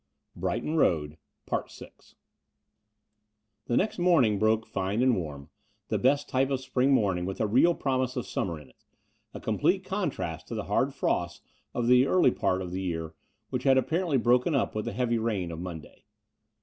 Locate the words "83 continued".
1.47-1.93